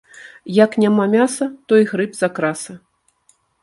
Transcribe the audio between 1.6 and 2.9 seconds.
то і грыб закраса